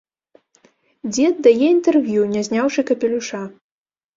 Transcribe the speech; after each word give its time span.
Дзед 1.13 1.35
дае 1.47 1.65
інтэрв'ю, 1.75 2.21
не 2.33 2.41
зняўшы 2.49 2.81
капелюша. 2.89 3.45